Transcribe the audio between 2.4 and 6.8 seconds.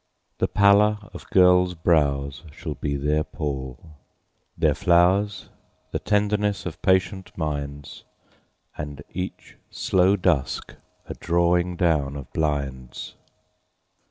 shall be their pall; Their flowers the tenderness